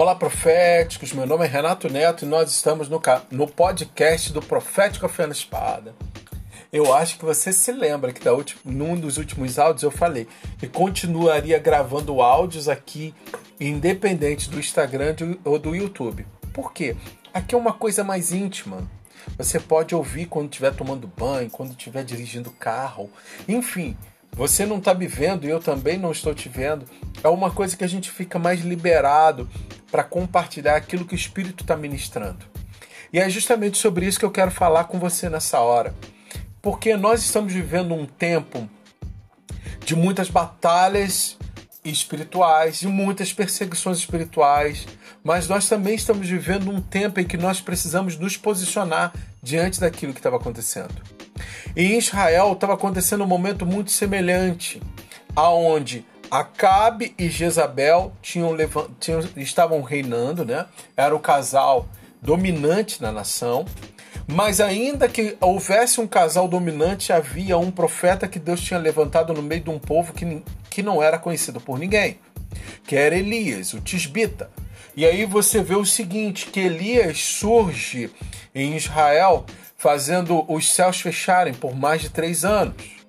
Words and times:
Olá, 0.00 0.14
proféticos. 0.14 1.12
Meu 1.12 1.26
nome 1.26 1.44
é 1.44 1.46
Renato 1.46 1.86
Neto 1.92 2.24
e 2.24 2.26
nós 2.26 2.50
estamos 2.50 2.88
no, 2.88 3.02
no 3.30 3.46
podcast 3.46 4.32
do 4.32 4.40
Profético 4.40 5.06
Fé 5.10 5.26
na 5.26 5.32
Espada. 5.32 5.94
Eu 6.72 6.94
acho 6.94 7.18
que 7.18 7.24
você 7.26 7.52
se 7.52 7.70
lembra 7.70 8.10
que 8.10 8.24
da 8.24 8.30
num 8.64 8.98
dos 8.98 9.18
últimos 9.18 9.58
áudios 9.58 9.82
eu 9.82 9.90
falei 9.90 10.26
que 10.58 10.66
continuaria 10.66 11.58
gravando 11.58 12.22
áudios 12.22 12.66
aqui, 12.66 13.14
independente 13.60 14.48
do 14.48 14.58
Instagram 14.58 15.14
ou 15.44 15.58
do 15.58 15.76
YouTube. 15.76 16.26
Por 16.50 16.72
quê? 16.72 16.96
Aqui 17.34 17.54
é 17.54 17.58
uma 17.58 17.74
coisa 17.74 18.02
mais 18.02 18.32
íntima. 18.32 18.90
Você 19.36 19.60
pode 19.60 19.94
ouvir 19.94 20.24
quando 20.24 20.46
estiver 20.46 20.74
tomando 20.74 21.06
banho, 21.06 21.50
quando 21.50 21.72
estiver 21.72 22.04
dirigindo 22.04 22.50
carro, 22.52 23.10
enfim. 23.46 23.94
Você 24.32 24.64
não 24.64 24.78
está 24.78 24.94
me 24.94 25.06
vendo 25.06 25.46
e 25.46 25.50
eu 25.50 25.60
também 25.60 25.98
não 25.98 26.12
estou 26.12 26.34
te 26.34 26.48
vendo. 26.48 26.86
É 27.22 27.28
uma 27.28 27.50
coisa 27.50 27.76
que 27.76 27.84
a 27.84 27.88
gente 27.88 28.10
fica 28.10 28.38
mais 28.38 28.60
liberado 28.60 29.48
para 29.90 30.04
compartilhar 30.04 30.76
aquilo 30.76 31.04
que 31.04 31.14
o 31.14 31.16
Espírito 31.16 31.62
está 31.62 31.76
ministrando. 31.76 32.46
E 33.12 33.18
é 33.18 33.28
justamente 33.28 33.76
sobre 33.76 34.06
isso 34.06 34.18
que 34.18 34.24
eu 34.24 34.30
quero 34.30 34.50
falar 34.50 34.84
com 34.84 34.98
você 34.98 35.28
nessa 35.28 35.60
hora. 35.60 35.94
Porque 36.62 36.96
nós 36.96 37.22
estamos 37.22 37.52
vivendo 37.52 37.92
um 37.94 38.06
tempo 38.06 38.68
de 39.84 39.96
muitas 39.96 40.30
batalhas 40.30 41.36
espirituais, 41.84 42.80
de 42.80 42.86
muitas 42.86 43.32
perseguições 43.32 43.98
espirituais, 43.98 44.86
mas 45.24 45.48
nós 45.48 45.68
também 45.68 45.94
estamos 45.94 46.28
vivendo 46.28 46.70
um 46.70 46.80
tempo 46.80 47.18
em 47.20 47.24
que 47.24 47.36
nós 47.36 47.60
precisamos 47.60 48.16
nos 48.16 48.36
posicionar 48.36 49.12
diante 49.42 49.80
daquilo 49.80 50.12
que 50.12 50.20
estava 50.20 50.36
acontecendo. 50.36 51.19
Em 51.76 51.96
Israel 51.96 52.52
estava 52.52 52.74
acontecendo 52.74 53.24
um 53.24 53.26
momento 53.26 53.64
muito 53.64 53.90
semelhante, 53.90 54.82
aonde 55.34 56.04
Acabe 56.30 57.12
e 57.18 57.28
Jezabel 57.28 58.12
tinham, 58.22 58.56
tinham, 59.00 59.20
estavam 59.36 59.82
reinando, 59.82 60.44
né? 60.44 60.66
Era 60.96 61.14
o 61.14 61.18
casal 61.18 61.88
dominante 62.22 63.02
na 63.02 63.10
nação. 63.10 63.64
Mas 64.28 64.60
ainda 64.60 65.08
que 65.08 65.36
houvesse 65.40 66.00
um 66.00 66.06
casal 66.06 66.46
dominante, 66.46 67.12
havia 67.12 67.58
um 67.58 67.70
profeta 67.70 68.28
que 68.28 68.38
Deus 68.38 68.60
tinha 68.60 68.78
levantado 68.78 69.32
no 69.32 69.42
meio 69.42 69.62
de 69.62 69.70
um 69.70 69.78
povo 69.78 70.12
que, 70.12 70.40
que 70.70 70.84
não 70.84 71.02
era 71.02 71.18
conhecido 71.18 71.60
por 71.60 71.80
ninguém, 71.80 72.20
que 72.86 72.94
era 72.94 73.16
Elias, 73.16 73.74
o 73.74 73.80
Tisbita. 73.80 74.48
E 74.96 75.04
aí 75.04 75.24
você 75.24 75.60
vê 75.62 75.74
o 75.74 75.84
seguinte, 75.84 76.46
que 76.46 76.60
Elias 76.60 77.18
surge 77.18 78.08
em 78.54 78.76
Israel 78.76 79.44
fazendo 79.80 80.44
os 80.46 80.70
céus 80.70 81.00
fecharem 81.00 81.54
por 81.54 81.74
mais 81.74 82.02
de 82.02 82.10
três 82.10 82.44
anos. 82.44 83.00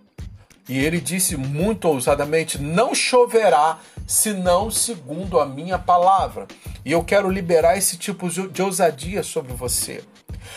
E 0.70 0.80
ele 0.80 1.02
disse 1.02 1.36
muito 1.36 1.86
ousadamente: 1.86 2.58
Não 2.58 2.96
choverá 2.96 3.78
senão 4.08 4.72
segundo 4.72 5.38
a 5.38 5.46
minha 5.46 5.78
palavra. 5.78 6.48
E 6.86 6.94
eu 6.94 7.04
quero 7.04 7.30
liberar 7.30 7.78
esse 7.78 7.98
tipo 7.98 8.30
de 8.30 8.62
ousadia 8.62 9.22
sobre 9.22 9.52
você. 9.52 10.02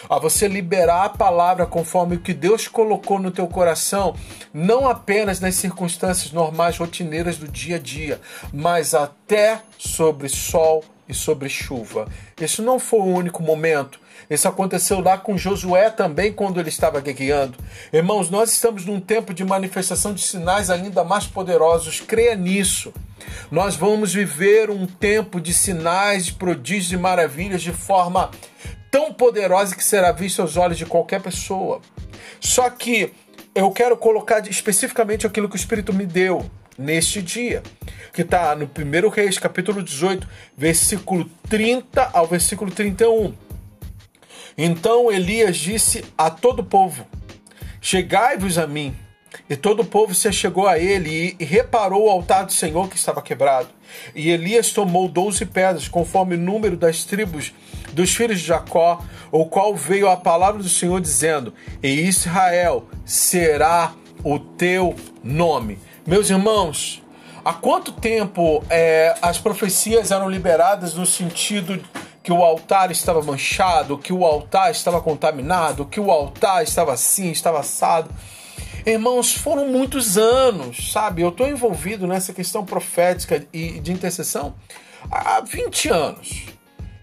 A 0.08 0.18
você 0.18 0.46
liberar 0.46 1.04
a 1.04 1.08
palavra 1.08 1.66
conforme 1.66 2.14
o 2.14 2.20
que 2.20 2.32
Deus 2.32 2.68
colocou 2.68 3.18
no 3.18 3.32
teu 3.32 3.48
coração, 3.48 4.14
não 4.52 4.88
apenas 4.88 5.40
nas 5.40 5.56
circunstâncias 5.56 6.30
normais, 6.30 6.78
rotineiras 6.78 7.38
do 7.38 7.48
dia 7.48 7.76
a 7.76 7.78
dia, 7.78 8.20
mas 8.52 8.94
até 8.94 9.60
sobre 9.76 10.28
sol 10.28 10.84
e 11.08 11.12
sobre 11.12 11.48
chuva. 11.48 12.06
Isso 12.40 12.62
não 12.62 12.78
foi 12.78 13.00
o 13.00 13.14
único 13.14 13.42
momento 13.42 14.03
isso 14.28 14.48
aconteceu 14.48 15.00
lá 15.00 15.18
com 15.18 15.36
Josué 15.36 15.90
também, 15.90 16.32
quando 16.32 16.58
ele 16.58 16.68
estava 16.68 17.00
guerreando. 17.00 17.58
Irmãos, 17.92 18.30
nós 18.30 18.52
estamos 18.52 18.84
num 18.84 19.00
tempo 19.00 19.34
de 19.34 19.44
manifestação 19.44 20.14
de 20.14 20.22
sinais 20.22 20.70
ainda 20.70 21.04
mais 21.04 21.26
poderosos. 21.26 22.00
Creia 22.00 22.34
nisso. 22.34 22.92
Nós 23.50 23.76
vamos 23.76 24.14
viver 24.14 24.70
um 24.70 24.86
tempo 24.86 25.40
de 25.40 25.52
sinais, 25.52 26.26
de 26.26 26.32
prodígios 26.34 26.92
e 26.92 26.96
maravilhas 26.96 27.62
de 27.62 27.72
forma 27.72 28.30
tão 28.90 29.12
poderosa 29.12 29.74
que 29.74 29.84
será 29.84 30.12
visto 30.12 30.40
aos 30.40 30.56
olhos 30.56 30.78
de 30.78 30.86
qualquer 30.86 31.20
pessoa. 31.20 31.80
Só 32.40 32.68
que 32.70 33.12
eu 33.54 33.70
quero 33.70 33.96
colocar 33.96 34.46
especificamente 34.48 35.26
aquilo 35.26 35.48
que 35.48 35.56
o 35.56 35.56
Espírito 35.56 35.92
me 35.92 36.06
deu 36.06 36.48
neste 36.76 37.22
dia, 37.22 37.62
que 38.12 38.22
está 38.22 38.54
no 38.54 38.64
1 38.64 39.08
Reis, 39.08 39.38
capítulo 39.38 39.82
18, 39.82 40.28
versículo 40.56 41.28
30 41.48 42.10
ao 42.12 42.26
versículo 42.26 42.70
31. 42.70 43.43
Então 44.56 45.10
Elias 45.10 45.56
disse 45.56 46.04
a 46.16 46.30
todo 46.30 46.60
o 46.60 46.64
povo: 46.64 47.06
Chegai-vos 47.80 48.58
a 48.58 48.66
mim. 48.66 48.94
E 49.50 49.56
todo 49.56 49.80
o 49.80 49.84
povo 49.84 50.14
se 50.14 50.28
achegou 50.28 50.66
a 50.66 50.78
ele 50.78 51.36
e 51.38 51.44
reparou 51.44 52.06
o 52.06 52.08
altar 52.08 52.46
do 52.46 52.52
Senhor 52.52 52.88
que 52.88 52.96
estava 52.96 53.20
quebrado. 53.20 53.68
E 54.14 54.30
Elias 54.30 54.70
tomou 54.70 55.08
doze 55.08 55.44
pedras, 55.44 55.88
conforme 55.88 56.36
o 56.36 56.38
número 56.38 56.76
das 56.76 57.04
tribos 57.04 57.52
dos 57.92 58.14
filhos 58.14 58.40
de 58.40 58.46
Jacó, 58.46 59.04
o 59.32 59.44
qual 59.46 59.74
veio 59.74 60.08
a 60.08 60.16
palavra 60.16 60.62
do 60.62 60.68
Senhor 60.68 61.00
dizendo: 61.00 61.52
E 61.82 61.88
Israel 61.88 62.88
será 63.04 63.92
o 64.22 64.38
teu 64.38 64.94
nome. 65.22 65.78
Meus 66.06 66.30
irmãos, 66.30 67.02
há 67.44 67.52
quanto 67.52 67.92
tempo 67.92 68.62
é, 68.70 69.14
as 69.20 69.38
profecias 69.38 70.10
eram 70.10 70.30
liberadas 70.30 70.94
no 70.94 71.04
sentido 71.04 71.82
que 72.24 72.32
o 72.32 72.42
altar 72.42 72.90
estava 72.90 73.22
manchado, 73.22 73.98
que 73.98 74.10
o 74.10 74.24
altar 74.24 74.70
estava 74.70 74.98
contaminado, 75.02 75.84
que 75.84 76.00
o 76.00 76.10
altar 76.10 76.64
estava 76.64 76.94
assim, 76.94 77.30
estava 77.30 77.60
assado. 77.60 78.10
Irmãos, 78.86 79.34
foram 79.34 79.68
muitos 79.68 80.16
anos, 80.16 80.90
sabe? 80.90 81.20
Eu 81.20 81.28
estou 81.28 81.46
envolvido 81.46 82.06
nessa 82.06 82.32
questão 82.32 82.64
profética 82.64 83.46
e 83.52 83.78
de 83.78 83.92
intercessão 83.92 84.54
há 85.10 85.42
20 85.42 85.90
anos. 85.90 86.46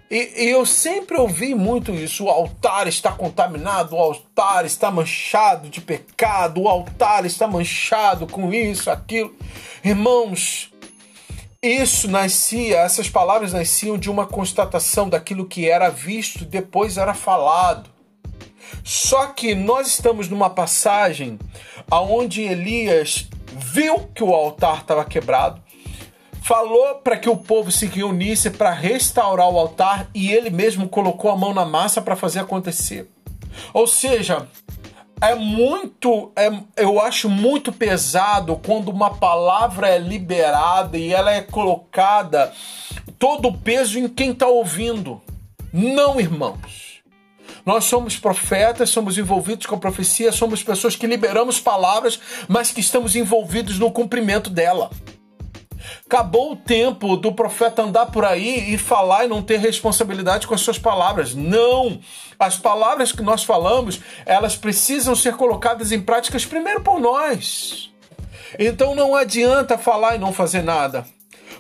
E, 0.10 0.44
e, 0.44 0.50
eu 0.50 0.66
sempre 0.66 1.16
ouvi 1.18 1.54
muito 1.54 1.94
isso: 1.94 2.26
o 2.26 2.30
altar 2.30 2.88
está 2.88 3.12
contaminado, 3.12 3.96
o 3.96 4.00
altar 4.00 4.66
está 4.66 4.90
manchado 4.90 5.70
de 5.70 5.81
pecado, 5.81 6.62
o 6.62 6.68
altar 6.68 7.28
está 7.28 7.48
manchado 7.48 8.26
com 8.26 8.52
isso, 8.52 8.90
aquilo. 8.90 9.36
Irmãos, 9.84 10.71
isso 11.64 12.08
nascia, 12.08 12.80
essas 12.80 13.08
palavras 13.08 13.54
nasciam 13.54 13.96
de 13.96 14.10
uma 14.10 14.26
constatação 14.26 15.08
daquilo 15.08 15.46
que 15.46 15.70
era 15.70 15.90
visto, 15.90 16.44
depois 16.44 16.98
era 16.98 17.14
falado. 17.14 17.90
Só 18.84 19.28
que 19.28 19.54
nós 19.54 19.88
estamos 19.88 20.28
numa 20.28 20.50
passagem 20.50 21.38
aonde 21.90 22.42
Elias 22.42 23.30
viu 23.54 24.00
que 24.16 24.24
o 24.24 24.34
altar 24.34 24.82
estava 24.82 25.06
quebrado, 25.06 25.62
falou 26.42 26.96
para 26.96 27.18
que 27.18 27.30
o 27.30 27.38
povo 27.38 27.72
se 27.72 27.86
reunisse 27.86 28.50
para 28.50 28.72
restaurar 28.72 29.50
o 29.50 29.60
altar 29.60 30.10
e 30.16 30.32
ele 30.32 30.50
mesmo 30.50 30.90
colocou 30.90 31.30
a 31.30 31.38
mão 31.38 31.54
na 31.54 31.66
massa 31.66 32.02
para 32.02 32.16
fazer 32.16 32.40
acontecer. 32.40 33.08
Ou 33.72 33.86
seja, 33.86 34.48
é 35.22 35.36
muito, 35.36 36.32
é, 36.36 36.50
eu 36.76 37.00
acho 37.00 37.30
muito 37.30 37.72
pesado 37.72 38.59
quando 38.66 38.90
uma 38.90 39.12
palavra 39.12 39.88
é 39.88 40.00
liberada 40.00 40.98
e 40.98 41.14
ela 41.14 41.32
é 41.32 41.42
colocada 41.42 42.52
todo 43.20 43.50
o 43.50 43.58
peso 43.58 44.00
em 44.00 44.08
quem 44.08 44.31
está 44.31 44.48
ouvindo. 44.48 45.22
Não, 45.72 46.20
irmãos. 46.20 46.92
Nós 47.64 47.84
somos 47.84 48.18
profetas, 48.18 48.90
somos 48.90 49.18
envolvidos 49.20 49.68
com 49.68 49.76
a 49.76 49.80
profecia, 49.80 50.31
somos 50.31 50.64
pessoas 50.64 50.96
que 50.96 51.06
liberamos 51.06 51.60
palavras, 51.60 52.20
mas 52.48 52.72
que 52.72 52.80
estamos 52.80 53.16
envolvidos 53.16 53.78
no 53.78 53.92
cumprimento 53.92 54.50
dela. 54.50 54.90
Acabou 56.12 56.52
o 56.52 56.56
tempo 56.58 57.16
do 57.16 57.32
profeta 57.32 57.84
andar 57.84 58.08
por 58.08 58.26
aí 58.26 58.74
e 58.74 58.78
falar 58.78 59.24
e 59.24 59.30
não 59.30 59.42
ter 59.42 59.56
responsabilidade 59.60 60.46
com 60.46 60.54
as 60.54 60.60
suas 60.60 60.78
palavras. 60.78 61.34
Não! 61.34 62.02
As 62.38 62.58
palavras 62.58 63.14
que 63.14 63.22
nós 63.22 63.46
falamos, 63.46 64.02
elas 64.26 64.58
precisam 64.58 65.16
ser 65.16 65.38
colocadas 65.38 65.90
em 65.94 66.02
práticas 66.02 66.46
primeiro 66.46 66.82
por 66.82 67.00
nós. 67.00 67.94
Então 68.60 68.94
não 68.94 69.16
adianta 69.16 69.78
falar 69.78 70.18
e 70.18 70.19
não 70.19 70.34
fazer 70.34 70.62
nada. 70.62 71.06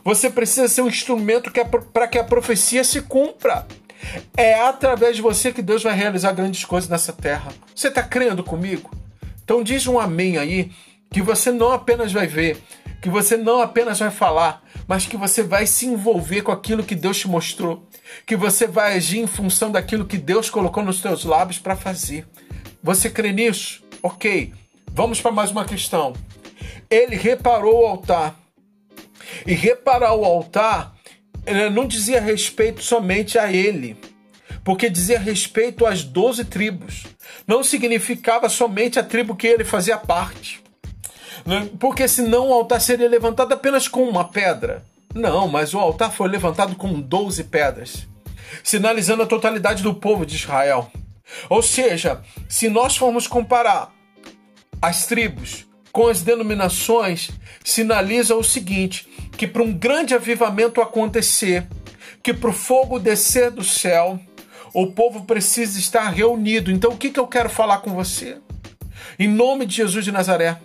Você 0.03 0.29
precisa 0.29 0.67
ser 0.67 0.81
um 0.81 0.89
instrumento 0.89 1.49
é 1.57 1.63
para 1.63 2.09
que 2.09 2.19
a 2.19 2.23
profecia 2.25 2.83
se 2.83 2.99
cumpra. 3.03 3.65
É 4.35 4.55
através 4.55 5.15
de 5.15 5.21
você 5.21 5.53
que 5.53 5.61
Deus 5.61 5.81
vai 5.81 5.95
realizar 5.95 6.33
grandes 6.33 6.65
coisas 6.65 6.89
nessa 6.89 7.13
terra. 7.13 7.53
Você 7.73 7.87
está 7.87 8.03
crendo 8.03 8.43
comigo? 8.43 8.91
Então 9.45 9.63
diz 9.63 9.87
um 9.87 9.97
amém 9.97 10.37
aí, 10.37 10.73
que 11.09 11.21
você 11.21 11.51
não 11.53 11.71
apenas 11.71 12.11
vai 12.11 12.27
ver, 12.27 12.61
que 13.01 13.09
você 13.09 13.35
não 13.35 13.61
apenas 13.61 13.99
vai 13.99 14.11
falar, 14.11 14.63
mas 14.87 15.07
que 15.07 15.17
você 15.17 15.41
vai 15.41 15.65
se 15.65 15.87
envolver 15.87 16.43
com 16.43 16.51
aquilo 16.51 16.83
que 16.83 16.93
Deus 16.93 17.17
te 17.17 17.27
mostrou, 17.27 17.87
que 18.25 18.35
você 18.35 18.67
vai 18.67 18.95
agir 18.95 19.19
em 19.19 19.27
função 19.27 19.71
daquilo 19.71 20.05
que 20.05 20.17
Deus 20.17 20.49
colocou 20.49 20.83
nos 20.83 21.01
teus 21.01 21.25
lábios 21.25 21.57
para 21.57 21.75
fazer. 21.75 22.27
Você 22.83 23.09
crê 23.09 23.31
nisso? 23.31 23.83
Ok. 24.03 24.53
Vamos 24.91 25.19
para 25.19 25.31
mais 25.31 25.51
uma 25.51 25.65
questão. 25.65 26.13
Ele 26.89 27.15
reparou 27.15 27.81
o 27.81 27.85
altar. 27.85 28.35
E 29.47 29.53
reparar 29.53 30.13
o 30.13 30.25
altar 30.25 30.93
não 31.71 31.87
dizia 31.87 32.21
respeito 32.21 32.83
somente 32.83 33.39
a 33.39 33.51
ele, 33.51 33.97
porque 34.63 34.89
dizia 34.89 35.17
respeito 35.17 35.85
às 35.85 36.03
doze 36.03 36.45
tribos. 36.45 37.05
Não 37.47 37.63
significava 37.63 38.49
somente 38.49 38.99
a 38.99 39.03
tribo 39.03 39.35
que 39.35 39.47
ele 39.47 39.63
fazia 39.63 39.97
parte. 39.97 40.61
Né? 41.45 41.69
Porque 41.79 42.07
senão 42.07 42.49
o 42.49 42.53
altar 42.53 42.81
seria 42.81 43.09
levantado 43.09 43.53
apenas 43.53 43.87
com 43.87 44.03
uma 44.03 44.25
pedra. 44.27 44.83
Não, 45.13 45.47
mas 45.47 45.73
o 45.73 45.79
altar 45.79 46.11
foi 46.11 46.29
levantado 46.29 46.75
com 46.75 46.99
12 46.99 47.43
pedras, 47.45 48.07
sinalizando 48.63 49.23
a 49.23 49.27
totalidade 49.27 49.83
do 49.83 49.93
povo 49.93 50.25
de 50.25 50.35
Israel. 50.35 50.91
Ou 51.49 51.61
seja, 51.61 52.21
se 52.47 52.69
nós 52.69 52.95
formos 52.95 53.27
comparar 53.27 53.91
as 54.81 55.05
tribos 55.05 55.65
com 55.91 56.07
as 56.07 56.21
denominações, 56.21 57.31
sinaliza 57.63 58.35
o 58.35 58.43
seguinte: 58.43 59.07
que 59.37 59.47
para 59.47 59.63
um 59.63 59.73
grande 59.73 60.13
avivamento 60.13 60.81
acontecer, 60.81 61.67
que 62.23 62.33
para 62.33 62.49
o 62.49 62.53
fogo 62.53 62.99
descer 62.99 63.51
do 63.51 63.63
céu, 63.63 64.19
o 64.73 64.87
povo 64.87 65.25
precisa 65.25 65.77
estar 65.77 66.09
reunido. 66.09 66.71
Então, 66.71 66.91
o 66.91 66.97
que, 66.97 67.09
que 67.09 67.19
eu 67.19 67.27
quero 67.27 67.49
falar 67.49 67.79
com 67.79 67.93
você? 67.93 68.37
Em 69.19 69.27
nome 69.27 69.65
de 69.65 69.75
Jesus 69.75 70.05
de 70.05 70.11
Nazaré, 70.11 70.57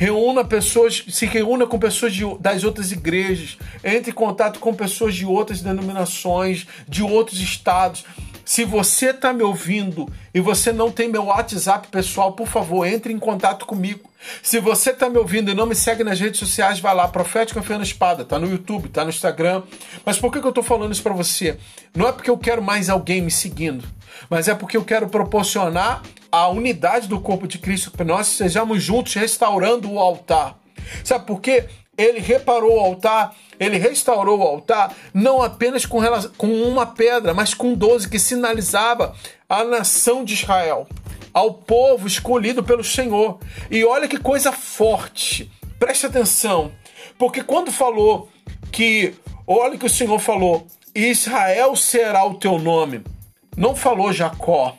reúna 0.00 0.42
pessoas, 0.42 1.04
se 1.10 1.26
reúna 1.26 1.66
com 1.66 1.78
pessoas 1.78 2.14
de, 2.14 2.24
das 2.38 2.64
outras 2.64 2.90
igrejas, 2.90 3.58
entre 3.84 4.12
em 4.12 4.14
contato 4.14 4.58
com 4.58 4.72
pessoas 4.72 5.14
de 5.14 5.26
outras 5.26 5.60
denominações, 5.60 6.66
de 6.88 7.02
outros 7.02 7.38
estados. 7.38 8.06
Se 8.42 8.64
você 8.64 9.10
está 9.10 9.30
me 9.30 9.42
ouvindo 9.42 10.10
e 10.32 10.40
você 10.40 10.72
não 10.72 10.90
tem 10.90 11.06
meu 11.06 11.24
WhatsApp 11.24 11.88
pessoal, 11.88 12.32
por 12.32 12.48
favor, 12.48 12.86
entre 12.86 13.12
em 13.12 13.18
contato 13.18 13.66
comigo. 13.66 14.08
Se 14.42 14.58
você 14.58 14.88
está 14.88 15.10
me 15.10 15.18
ouvindo 15.18 15.50
e 15.50 15.54
não 15.54 15.66
me 15.66 15.74
segue 15.74 16.02
nas 16.02 16.18
redes 16.18 16.40
sociais, 16.40 16.80
vai 16.80 16.94
lá, 16.94 17.06
Profética 17.06 17.60
Fé 17.60 17.76
na 17.76 17.84
Espada, 17.84 18.24
tá 18.24 18.38
no 18.38 18.50
YouTube, 18.50 18.88
tá 18.88 19.04
no 19.04 19.10
Instagram. 19.10 19.62
Mas 20.02 20.18
por 20.18 20.32
que, 20.32 20.40
que 20.40 20.46
eu 20.46 20.48
estou 20.48 20.64
falando 20.64 20.92
isso 20.92 21.02
para 21.02 21.12
você? 21.12 21.58
Não 21.94 22.08
é 22.08 22.12
porque 22.12 22.30
eu 22.30 22.38
quero 22.38 22.62
mais 22.62 22.88
alguém 22.88 23.20
me 23.20 23.30
seguindo, 23.30 23.86
mas 24.30 24.48
é 24.48 24.54
porque 24.54 24.78
eu 24.78 24.84
quero 24.84 25.10
proporcionar 25.10 26.02
a 26.30 26.48
unidade 26.48 27.08
do 27.08 27.20
corpo 27.20 27.46
de 27.46 27.58
Cristo, 27.58 27.90
para 27.90 28.04
nós 28.04 28.26
sejamos 28.26 28.82
juntos 28.82 29.14
restaurando 29.14 29.90
o 29.90 29.98
altar. 29.98 30.58
Sabe 31.04 31.26
por 31.26 31.40
quê? 31.40 31.64
Ele 31.96 32.20
reparou 32.20 32.76
o 32.76 32.80
altar 32.80 33.34
ele 33.60 33.76
restaurou 33.76 34.38
o 34.38 34.42
altar 34.42 34.96
não 35.12 35.42
apenas 35.42 35.84
com, 35.84 35.98
relação, 35.98 36.32
com 36.38 36.48
uma 36.62 36.86
pedra, 36.86 37.34
mas 37.34 37.52
com 37.52 37.74
doze, 37.74 38.08
que 38.08 38.18
sinalizava 38.18 39.14
a 39.46 39.62
nação 39.62 40.24
de 40.24 40.32
Israel, 40.32 40.88
ao 41.32 41.52
povo 41.52 42.06
escolhido 42.06 42.64
pelo 42.64 42.82
Senhor. 42.82 43.38
E 43.70 43.84
olha 43.84 44.08
que 44.08 44.16
coisa 44.16 44.50
forte, 44.50 45.52
preste 45.78 46.06
atenção, 46.06 46.72
porque 47.18 47.42
quando 47.42 47.70
falou 47.70 48.30
que, 48.72 49.14
olha 49.46 49.76
que 49.76 49.86
o 49.86 49.90
Senhor 49.90 50.18
falou, 50.18 50.66
Israel 50.94 51.76
será 51.76 52.24
o 52.24 52.34
teu 52.34 52.58
nome, 52.58 53.02
não 53.54 53.76
falou 53.76 54.10
Jacó. 54.10 54.74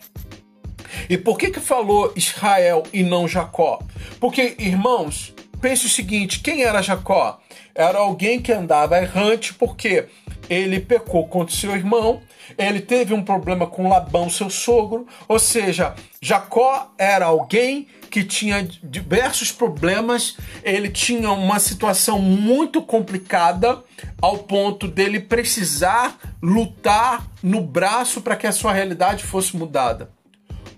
E 1.11 1.17
por 1.17 1.37
que 1.37 1.51
que 1.51 1.59
falou 1.59 2.13
Israel 2.15 2.83
e 2.93 3.03
não 3.03 3.27
Jacó? 3.27 3.79
Porque, 4.17 4.55
irmãos, 4.57 5.33
pense 5.59 5.85
o 5.85 5.89
seguinte: 5.89 6.39
quem 6.39 6.63
era 6.63 6.81
Jacó? 6.81 7.37
Era 7.75 7.99
alguém 7.99 8.41
que 8.41 8.53
andava 8.53 8.97
errante 8.97 9.53
porque 9.53 10.05
ele 10.49 10.79
pecou 10.79 11.27
contra 11.27 11.53
seu 11.53 11.75
irmão, 11.75 12.21
ele 12.57 12.79
teve 12.79 13.13
um 13.13 13.21
problema 13.21 13.67
com 13.67 13.89
Labão, 13.89 14.29
seu 14.29 14.49
sogro, 14.49 15.05
ou 15.27 15.37
seja, 15.37 15.95
Jacó 16.21 16.93
era 16.97 17.25
alguém 17.25 17.87
que 18.09 18.23
tinha 18.23 18.65
diversos 18.81 19.51
problemas, 19.51 20.37
ele 20.63 20.87
tinha 20.87 21.29
uma 21.29 21.59
situação 21.59 22.19
muito 22.19 22.81
complicada 22.81 23.83
ao 24.21 24.37
ponto 24.37 24.87
dele 24.87 25.19
precisar 25.19 26.17
lutar 26.41 27.27
no 27.43 27.59
braço 27.59 28.21
para 28.21 28.37
que 28.37 28.47
a 28.47 28.53
sua 28.53 28.71
realidade 28.71 29.25
fosse 29.25 29.57
mudada. 29.57 30.09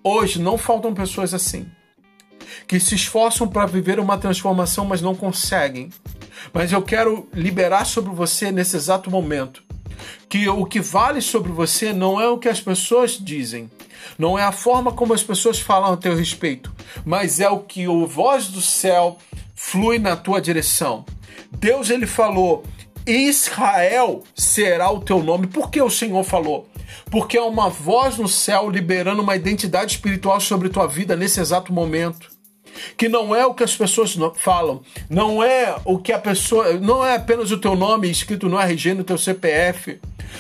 Hoje 0.04 0.40
não 0.40 0.58
faltam 0.58 0.94
pessoas 0.94 1.34
assim 1.34 1.66
que 2.68 2.80
se 2.80 2.96
esforçam 2.96 3.48
para 3.48 3.66
viver 3.66 4.00
uma 4.00 4.18
transformação, 4.18 4.86
mas 4.86 5.02
não 5.02 5.16
conseguem. 5.16 5.90
Mas 6.54 6.72
eu 6.72 6.82
quero 6.82 7.28
liberar 7.34 7.86
sobre 7.86 8.14
você 8.14 8.52
nesse 8.52 8.76
exato 8.76 9.10
momento 9.10 9.64
que 10.28 10.50
o 10.50 10.66
que 10.66 10.80
vale 10.80 11.22
sobre 11.22 11.52
você 11.52 11.94
não 11.94 12.20
é 12.20 12.28
o 12.28 12.38
que 12.38 12.50
as 12.50 12.60
pessoas 12.60 13.12
dizem, 13.12 13.70
não 14.18 14.38
é 14.38 14.44
a 14.44 14.52
forma 14.52 14.92
como 14.92 15.14
as 15.14 15.24
pessoas 15.24 15.60
falam 15.60 15.94
a 15.94 15.98
teu 15.98 16.16
respeito, 16.16 16.74
mas 17.06 17.40
é 17.40 17.50
o 17.50 17.60
que 17.60 17.88
o 17.88 18.06
voz 18.06 18.48
do 18.48 18.62
céu 18.62 19.18
flui 19.56 20.00
na 20.00 20.16
tua 20.16 20.42
direção. 20.42 21.06
Deus 21.52 21.90
ele 21.90 22.08
falou: 22.08 22.64
Israel 23.06 24.24
será 24.36 24.92
o 24.92 25.00
teu 25.00 25.22
nome. 25.24 25.48
Por 25.48 25.70
que 25.70 25.82
o 25.82 25.90
Senhor 25.90 26.24
falou? 26.24 26.68
Porque 27.10 27.38
é 27.38 27.42
uma 27.42 27.70
voz 27.70 28.18
no 28.18 28.28
céu 28.28 28.70
liberando 28.70 29.22
uma 29.22 29.36
identidade 29.36 29.94
espiritual 29.94 30.40
sobre 30.40 30.70
tua 30.70 30.88
vida 30.88 31.16
nesse 31.16 31.40
exato 31.40 31.72
momento 31.72 32.34
que 32.98 33.08
não 33.08 33.36
é 33.36 33.46
o 33.46 33.54
que 33.54 33.64
as 33.64 33.76
pessoas 33.76 34.18
falam, 34.36 34.82
não 35.10 35.44
é 35.44 35.76
o 35.86 35.98
que 35.98 36.12
a 36.12 36.20
pessoa, 36.20 36.74
não 36.74 37.06
é 37.06 37.16
apenas 37.16 37.52
o 37.52 37.58
teu 37.58 37.76
nome 37.76 38.10
escrito 38.10 38.50
no 38.50 38.60
RG, 38.60 38.94
no 38.94 39.04
teu 39.04 39.18
CPF, 39.18 40.00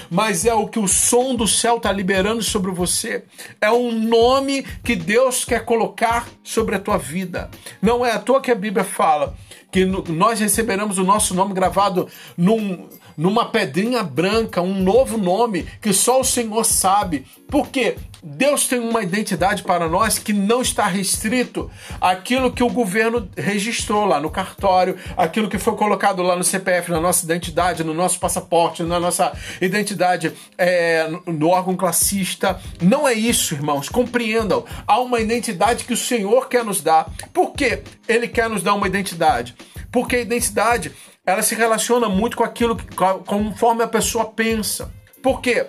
mas 0.09 0.45
é 0.45 0.53
o 0.53 0.67
que 0.67 0.79
o 0.79 0.87
som 0.87 1.35
do 1.35 1.47
céu 1.47 1.77
está 1.77 1.91
liberando 1.91 2.41
sobre 2.41 2.71
você. 2.71 3.23
É 3.61 3.71
um 3.71 3.91
nome 3.91 4.63
que 4.83 4.95
Deus 4.95 5.45
quer 5.45 5.63
colocar 5.63 6.27
sobre 6.43 6.75
a 6.75 6.79
tua 6.79 6.97
vida. 6.97 7.49
Não 7.81 8.05
é 8.05 8.11
à 8.11 8.19
toa 8.19 8.41
que 8.41 8.51
a 8.51 8.55
Bíblia 8.55 8.83
fala 8.83 9.35
que 9.71 9.85
nós 9.85 10.39
receberemos 10.39 10.99
o 10.99 11.03
nosso 11.03 11.33
nome 11.33 11.51
gravado 11.51 12.07
num, 12.37 12.87
numa 13.17 13.45
pedrinha 13.45 14.03
branca, 14.03 14.61
um 14.61 14.81
novo 14.81 15.17
nome 15.17 15.67
que 15.81 15.93
só 15.93 16.19
o 16.19 16.23
Senhor 16.23 16.63
sabe. 16.63 17.25
Por 17.47 17.69
quê? 17.69 17.95
Deus 18.23 18.67
tem 18.67 18.79
uma 18.79 19.03
identidade 19.03 19.63
para 19.63 19.89
nós 19.89 20.17
que 20.17 20.31
não 20.31 20.61
está 20.61 20.87
restrito 20.87 21.69
àquilo 21.99 22.53
que 22.53 22.63
o 22.63 22.69
governo 22.69 23.29
registrou 23.37 24.05
lá 24.05 24.19
no 24.21 24.31
cartório, 24.31 24.97
aquilo 25.17 25.49
que 25.49 25.57
foi 25.57 25.75
colocado 25.75 26.23
lá 26.23 26.35
no 26.35 26.43
CPF, 26.43 26.89
na 26.89 27.01
nossa 27.01 27.25
identidade, 27.25 27.83
no 27.83 27.93
nosso 27.93 28.19
passaporte, 28.19 28.81
na 28.81 28.99
nossa 28.99 29.33
identidade 29.59 30.31
é, 30.57 31.09
no 31.27 31.49
órgão 31.49 31.75
classista. 31.75 32.59
Não 32.81 33.05
é 33.05 33.13
isso, 33.13 33.53
irmãos. 33.53 33.89
Compreendam. 33.89 34.63
Há 34.87 34.99
uma 35.01 35.19
identidade 35.19 35.83
que 35.83 35.93
o 35.93 35.97
Senhor 35.97 36.47
quer 36.47 36.63
nos 36.63 36.81
dar. 36.81 37.11
Por 37.33 37.51
que 37.51 37.83
Ele 38.07 38.27
quer 38.27 38.49
nos 38.49 38.63
dar 38.63 38.73
uma 38.73 38.87
identidade? 38.87 39.53
Porque 39.91 40.15
a 40.15 40.21
identidade 40.21 40.93
ela 41.25 41.41
se 41.41 41.55
relaciona 41.55 42.07
muito 42.07 42.37
com 42.37 42.43
aquilo 42.43 42.75
que, 42.75 42.85
conforme 43.25 43.83
a 43.83 43.87
pessoa 43.87 44.25
pensa. 44.25 44.91
Por 45.21 45.41
quê? 45.41 45.67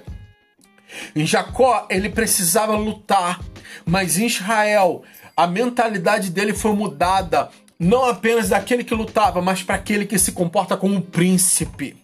Jacó, 1.17 1.87
ele 1.91 2.09
precisava 2.09 2.77
lutar, 2.77 3.41
mas 3.85 4.19
em 4.19 4.27
Israel, 4.27 5.03
a 5.37 5.47
mentalidade 5.47 6.31
dele 6.31 6.55
foi 6.55 6.73
mudada, 6.73 7.49
não 7.79 8.05
apenas 8.05 8.49
daquele 8.49 8.85
que 8.85 8.95
lutava, 8.95 9.43
mas 9.43 9.63
para 9.63 9.75
aquele 9.75 10.07
que 10.07 10.19
se 10.19 10.33
comporta 10.33 10.77
como 10.77 10.95
um 10.95 11.01
príncipe. 11.01 11.97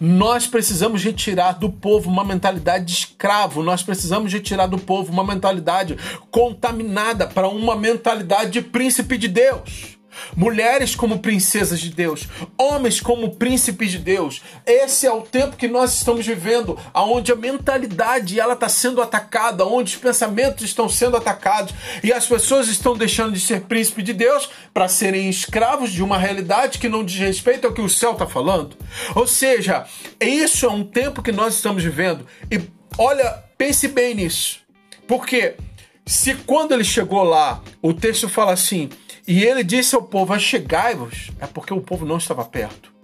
Nós 0.00 0.46
precisamos 0.46 1.02
retirar 1.02 1.52
do 1.52 1.70
povo 1.70 2.08
uma 2.10 2.24
mentalidade 2.24 2.84
de 2.84 2.92
escravo, 2.92 3.62
nós 3.62 3.82
precisamos 3.82 4.32
retirar 4.32 4.66
do 4.66 4.78
povo 4.78 5.12
uma 5.12 5.24
mentalidade 5.24 5.96
contaminada 6.30 7.26
para 7.26 7.48
uma 7.48 7.76
mentalidade 7.76 8.50
de 8.50 8.62
príncipe 8.62 9.18
de 9.18 9.28
Deus 9.28 9.95
mulheres 10.36 10.94
como 10.94 11.18
princesas 11.18 11.80
de 11.80 11.90
Deus, 11.90 12.28
homens 12.56 13.00
como 13.00 13.36
príncipes 13.36 13.90
de 13.90 13.98
Deus. 13.98 14.42
Esse 14.64 15.06
é 15.06 15.12
o 15.12 15.22
tempo 15.22 15.56
que 15.56 15.68
nós 15.68 15.94
estamos 15.94 16.26
vivendo, 16.26 16.78
aonde 16.92 17.32
a 17.32 17.36
mentalidade 17.36 18.38
ela 18.38 18.54
está 18.54 18.68
sendo 18.68 19.02
atacada, 19.02 19.64
onde 19.64 19.94
os 19.94 20.00
pensamentos 20.00 20.64
estão 20.64 20.88
sendo 20.88 21.16
atacados 21.16 21.74
e 22.02 22.12
as 22.12 22.26
pessoas 22.26 22.68
estão 22.68 22.96
deixando 22.96 23.32
de 23.32 23.40
ser 23.40 23.62
príncipe 23.62 24.02
de 24.02 24.12
Deus 24.12 24.48
para 24.72 24.88
serem 24.88 25.28
escravos 25.28 25.92
de 25.92 26.02
uma 26.02 26.18
realidade 26.18 26.78
que 26.78 26.88
não 26.88 27.04
diz 27.04 27.18
respeito 27.18 27.66
ao 27.66 27.72
que 27.72 27.80
o 27.80 27.88
céu 27.88 28.12
está 28.12 28.26
falando. 28.26 28.76
Ou 29.14 29.26
seja, 29.26 29.86
isso 30.20 30.66
é 30.66 30.70
um 30.70 30.84
tempo 30.84 31.22
que 31.22 31.32
nós 31.32 31.54
estamos 31.54 31.82
vivendo 31.82 32.26
e 32.50 32.60
olha, 32.98 33.44
pense 33.58 33.88
bem 33.88 34.14
nisso, 34.14 34.60
porque 35.06 35.56
se 36.04 36.34
quando 36.34 36.72
ele 36.72 36.84
chegou 36.84 37.24
lá, 37.24 37.62
o 37.82 37.92
texto 37.92 38.28
fala 38.28 38.52
assim: 38.52 38.88
e 39.26 39.42
ele 39.42 39.64
disse 39.64 39.94
ao 39.94 40.02
povo: 40.02 40.32
Achegai-vos, 40.32 41.30
é 41.40 41.46
porque 41.46 41.74
o 41.74 41.80
povo 41.80 42.06
não 42.06 42.18
estava 42.18 42.44
perto. 42.44 42.94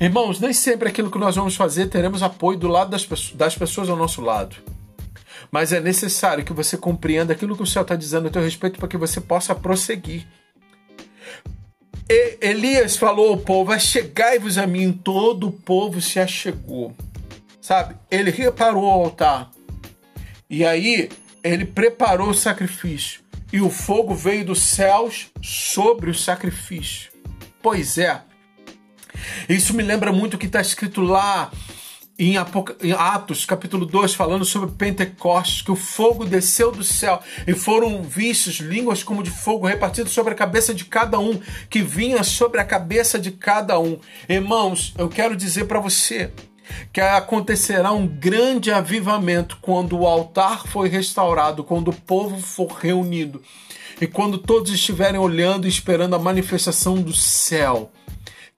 Irmãos, 0.00 0.40
nem 0.40 0.52
sempre 0.52 0.88
aquilo 0.88 1.10
que 1.10 1.18
nós 1.18 1.36
vamos 1.36 1.54
fazer 1.54 1.86
teremos 1.86 2.22
apoio 2.22 2.58
do 2.58 2.66
lado 2.66 2.90
das, 2.90 3.06
das 3.32 3.54
pessoas 3.54 3.88
ao 3.88 3.96
nosso 3.96 4.20
lado. 4.20 4.56
Mas 5.50 5.72
é 5.72 5.80
necessário 5.80 6.44
que 6.44 6.52
você 6.52 6.76
compreenda 6.76 7.32
aquilo 7.32 7.56
que 7.56 7.62
o 7.62 7.66
céu 7.66 7.82
está 7.82 7.94
dizendo 7.94 8.28
a 8.28 8.30
teu 8.30 8.42
respeito 8.42 8.78
para 8.78 8.88
que 8.88 8.96
você 8.96 9.20
possa 9.20 9.54
prosseguir. 9.54 10.26
E 12.08 12.38
Elias 12.40 12.96
falou 12.96 13.28
ao 13.28 13.36
povo: 13.36 13.70
Achegai-vos 13.70 14.58
a 14.58 14.66
mim. 14.66 14.92
Todo 14.92 15.48
o 15.48 15.52
povo 15.52 16.00
se 16.00 16.18
achegou. 16.18 16.96
Sabe? 17.60 17.94
Ele 18.10 18.30
reparou 18.30 18.84
o 18.84 18.90
altar. 18.90 19.50
E 20.48 20.64
aí 20.64 21.08
ele 21.44 21.64
preparou 21.64 22.30
o 22.30 22.34
sacrifício 22.34 23.29
e 23.52 23.60
o 23.60 23.70
fogo 23.70 24.14
veio 24.14 24.44
dos 24.44 24.62
céus 24.62 25.30
sobre 25.42 26.10
o 26.10 26.14
sacrifício. 26.14 27.10
Pois 27.62 27.98
é. 27.98 28.22
Isso 29.48 29.74
me 29.74 29.82
lembra 29.82 30.12
muito 30.12 30.34
o 30.34 30.38
que 30.38 30.46
está 30.46 30.60
escrito 30.60 31.00
lá 31.00 31.50
em, 32.20 32.36
Atos, 32.36 33.46
capítulo 33.46 33.86
2, 33.86 34.14
falando 34.14 34.44
sobre 34.44 34.70
Pentecostes, 34.72 35.62
que 35.62 35.70
o 35.70 35.76
fogo 35.76 36.26
desceu 36.26 36.70
do 36.70 36.84
céu 36.84 37.18
e 37.46 37.54
foram 37.54 38.02
vistos 38.02 38.56
línguas 38.56 39.02
como 39.02 39.22
de 39.22 39.30
fogo 39.30 39.66
repartidas 39.66 40.12
sobre 40.12 40.34
a 40.34 40.36
cabeça 40.36 40.74
de 40.74 40.84
cada 40.84 41.18
um, 41.18 41.40
que 41.70 41.80
vinha 41.80 42.22
sobre 42.22 42.60
a 42.60 42.64
cabeça 42.64 43.18
de 43.18 43.30
cada 43.30 43.78
um. 43.78 43.98
Irmãos, 44.28 44.92
eu 44.98 45.08
quero 45.08 45.34
dizer 45.34 45.64
para 45.64 45.80
você 45.80 46.30
que 46.92 47.00
acontecerá 47.00 47.92
um 47.92 48.06
grande 48.06 48.70
avivamento 48.70 49.58
quando 49.60 49.98
o 49.98 50.06
altar 50.06 50.66
for 50.66 50.88
restaurado, 50.88 51.64
quando 51.64 51.88
o 51.88 51.94
povo 51.94 52.38
for 52.38 52.72
reunido 52.72 53.42
e 54.00 54.06
quando 54.06 54.38
todos 54.38 54.72
estiverem 54.72 55.20
olhando 55.20 55.66
e 55.66 55.70
esperando 55.70 56.14
a 56.16 56.18
manifestação 56.18 56.96
do 56.96 57.12
céu 57.12 57.90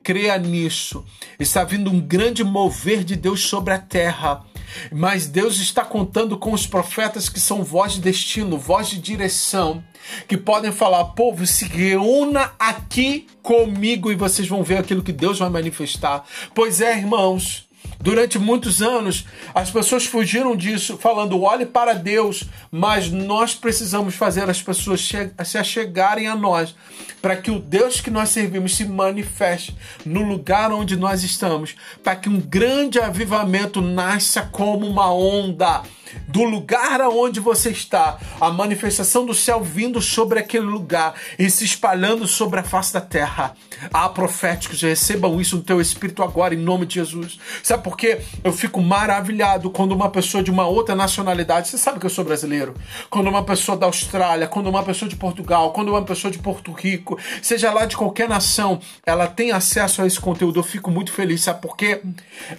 creia 0.02 0.36
nisso. 0.36 1.04
Está 1.38 1.64
vindo 1.64 1.90
um 1.90 2.00
grande 2.00 2.42
mover 2.42 3.04
de 3.04 3.16
Deus 3.16 3.42
sobre 3.42 3.72
a 3.72 3.78
terra. 3.78 4.44
Mas 4.90 5.26
Deus 5.26 5.58
está 5.58 5.84
contando 5.84 6.38
com 6.38 6.52
os 6.52 6.66
profetas 6.66 7.28
que 7.28 7.38
são 7.38 7.62
voz 7.62 7.92
de 7.92 8.00
destino, 8.00 8.56
voz 8.56 8.88
de 8.88 8.98
direção, 8.98 9.84
que 10.26 10.36
podem 10.36 10.72
falar: 10.72 11.04
povo, 11.06 11.46
se 11.46 11.66
reúna 11.66 12.52
aqui 12.58 13.26
comigo 13.42 14.10
e 14.10 14.16
vocês 14.16 14.48
vão 14.48 14.62
ver 14.62 14.78
aquilo 14.78 15.02
que 15.02 15.12
Deus 15.12 15.38
vai 15.38 15.50
manifestar. 15.50 16.24
Pois 16.54 16.80
é, 16.80 16.96
irmãos, 16.96 17.68
Durante 18.02 18.36
muitos 18.36 18.82
anos, 18.82 19.24
as 19.54 19.70
pessoas 19.70 20.04
fugiram 20.04 20.56
disso, 20.56 20.98
falando: 20.98 21.40
olhe 21.40 21.64
para 21.64 21.94
Deus, 21.94 22.42
mas 22.68 23.08
nós 23.08 23.54
precisamos 23.54 24.16
fazer 24.16 24.50
as 24.50 24.60
pessoas 24.60 25.08
se 25.44 25.56
achegarem 25.56 26.26
a 26.26 26.34
nós, 26.34 26.74
para 27.22 27.36
que 27.36 27.48
o 27.48 27.60
Deus 27.60 28.00
que 28.00 28.10
nós 28.10 28.30
servimos 28.30 28.74
se 28.74 28.84
manifeste 28.84 29.76
no 30.04 30.22
lugar 30.22 30.72
onde 30.72 30.96
nós 30.96 31.22
estamos, 31.22 31.76
para 32.02 32.16
que 32.16 32.28
um 32.28 32.40
grande 32.40 32.98
avivamento 32.98 33.80
nasça 33.80 34.42
como 34.42 34.84
uma 34.84 35.14
onda 35.14 35.82
do 36.28 36.44
lugar 36.44 37.00
aonde 37.00 37.40
você 37.40 37.70
está, 37.70 38.18
a 38.40 38.50
manifestação 38.50 39.24
do 39.24 39.34
céu 39.34 39.62
vindo 39.62 40.00
sobre 40.00 40.38
aquele 40.38 40.66
lugar 40.66 41.14
e 41.38 41.48
se 41.50 41.64
espalhando 41.64 42.26
sobre 42.26 42.60
a 42.60 42.62
face 42.62 42.92
da 42.92 43.00
terra. 43.00 43.54
Há 43.92 44.08
proféticos, 44.08 44.82
recebam 44.82 45.40
isso 45.40 45.56
no 45.56 45.62
teu 45.62 45.80
espírito 45.80 46.22
agora, 46.22 46.54
em 46.54 46.58
nome 46.58 46.86
de 46.86 46.94
Jesus. 46.94 47.38
Sabe 47.62 47.82
por 47.82 47.91
quê? 47.96 48.20
Eu 48.42 48.52
fico 48.52 48.80
maravilhado 48.80 49.70
quando 49.70 49.92
uma 49.92 50.10
pessoa 50.10 50.42
de 50.42 50.50
uma 50.50 50.66
outra 50.66 50.94
nacionalidade, 50.94 51.68
você 51.68 51.78
sabe 51.78 51.98
que 51.98 52.06
eu 52.06 52.10
sou 52.10 52.24
brasileiro, 52.24 52.74
quando 53.10 53.28
uma 53.28 53.42
pessoa 53.42 53.76
da 53.76 53.86
Austrália, 53.86 54.46
quando 54.46 54.68
uma 54.68 54.82
pessoa 54.82 55.08
de 55.08 55.16
Portugal, 55.16 55.72
quando 55.72 55.88
uma 55.88 56.02
pessoa 56.02 56.30
de 56.30 56.38
Porto 56.38 56.72
Rico, 56.72 57.18
seja 57.40 57.72
lá 57.72 57.84
de 57.84 57.96
qualquer 57.96 58.28
nação, 58.28 58.80
ela 59.04 59.26
tem 59.26 59.52
acesso 59.52 60.02
a 60.02 60.06
esse 60.06 60.20
conteúdo. 60.20 60.58
Eu 60.58 60.64
fico 60.64 60.90
muito 60.90 61.12
feliz, 61.12 61.42
sabe 61.42 61.60
por 61.60 61.76
quê? 61.76 62.00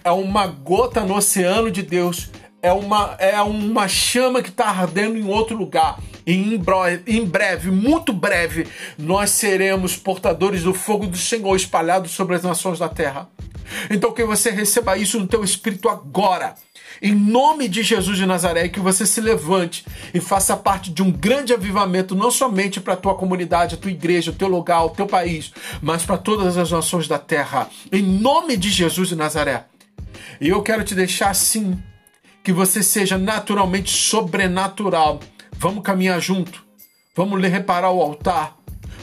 É 0.02 0.10
uma 0.10 0.46
gota 0.46 1.00
no 1.00 1.16
oceano 1.16 1.70
de 1.70 1.82
Deus 1.82 2.30
é 2.64 2.72
uma, 2.72 3.14
é 3.18 3.42
uma 3.42 3.86
chama 3.86 4.42
que 4.42 4.48
está 4.48 4.70
ardendo 4.70 5.18
em 5.18 5.28
outro 5.28 5.54
lugar. 5.54 6.00
E 6.26 6.32
em 6.32 6.56
breve, 6.56 7.02
em 7.06 7.22
breve, 7.22 7.70
muito 7.70 8.10
breve, 8.10 8.66
nós 8.96 9.32
seremos 9.32 9.98
portadores 9.98 10.62
do 10.62 10.72
fogo 10.72 11.06
do 11.06 11.18
Senhor 11.18 11.54
espalhado 11.54 12.08
sobre 12.08 12.36
as 12.36 12.42
nações 12.42 12.78
da 12.78 12.88
terra. 12.88 13.28
Então 13.90 14.12
que 14.12 14.24
você 14.24 14.50
receba 14.50 14.96
isso 14.96 15.20
no 15.20 15.26
teu 15.26 15.44
espírito 15.44 15.90
agora. 15.90 16.54
Em 17.02 17.14
nome 17.14 17.68
de 17.68 17.82
Jesus 17.82 18.16
de 18.16 18.24
Nazaré, 18.24 18.66
que 18.70 18.80
você 18.80 19.04
se 19.04 19.20
levante 19.20 19.84
e 20.14 20.18
faça 20.18 20.56
parte 20.56 20.90
de 20.90 21.02
um 21.02 21.12
grande 21.12 21.52
avivamento, 21.52 22.14
não 22.14 22.30
somente 22.30 22.80
para 22.80 22.94
a 22.94 22.96
tua 22.96 23.14
comunidade, 23.14 23.74
a 23.74 23.78
tua 23.78 23.90
igreja, 23.90 24.30
o 24.30 24.34
teu 24.34 24.48
lugar, 24.48 24.86
o 24.86 24.90
teu 24.90 25.06
país, 25.06 25.52
mas 25.82 26.02
para 26.02 26.16
todas 26.16 26.56
as 26.56 26.70
nações 26.70 27.06
da 27.06 27.18
terra. 27.18 27.68
Em 27.92 28.00
nome 28.00 28.56
de 28.56 28.70
Jesus 28.70 29.10
de 29.10 29.16
Nazaré. 29.16 29.66
E 30.40 30.48
eu 30.48 30.62
quero 30.62 30.82
te 30.82 30.94
deixar 30.94 31.28
assim 31.28 31.78
que 32.44 32.52
você 32.52 32.82
seja 32.82 33.16
naturalmente 33.16 33.90
sobrenatural. 33.90 35.18
Vamos 35.56 35.82
caminhar 35.82 36.20
junto. 36.20 36.62
Vamos 37.16 37.42
reparar 37.42 37.90
o 37.90 38.02
altar. 38.02 38.56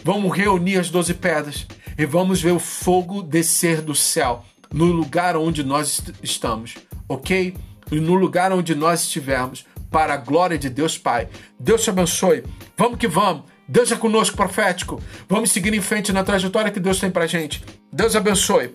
Vamos 0.04 0.38
reunir 0.38 0.78
as 0.78 0.90
doze 0.90 1.14
pedras 1.14 1.68
e 1.98 2.06
vamos 2.06 2.42
ver 2.42 2.52
o 2.52 2.60
fogo 2.60 3.22
descer 3.22 3.82
do 3.82 3.94
céu 3.94 4.46
no 4.74 4.86
lugar 4.86 5.36
onde 5.36 5.64
nós 5.64 6.02
estamos, 6.24 6.76
ok? 7.10 7.54
E 7.92 8.00
no 8.00 8.14
lugar 8.14 8.54
onde 8.54 8.74
nós 8.74 9.02
estivermos, 9.02 9.66
para 9.90 10.14
a 10.14 10.18
glória 10.18 10.58
de 10.58 10.70
Deus 10.70 10.98
Pai. 10.98 11.28
Deus 11.60 11.84
te 11.84 11.90
abençoe. 11.90 12.44
Vamos 12.78 12.98
que 12.98 13.08
vamos. 13.08 13.44
Deus 13.68 13.92
é 13.92 13.96
conosco, 13.96 14.38
profético. 14.38 15.02
Vamos 15.28 15.52
seguir 15.52 15.74
em 15.74 15.82
frente 15.82 16.14
na 16.14 16.24
trajetória 16.24 16.72
que 16.72 16.80
Deus 16.80 17.00
tem 17.00 17.12
pra 17.12 17.28
gente. 17.28 17.64
Deus 17.92 18.16
abençoe. 18.16 18.74